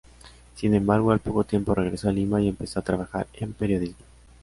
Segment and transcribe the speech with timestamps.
[0.55, 4.03] Sin embargo, al poco tiempo regresó a Lima y empezó a trabajar en periodismo.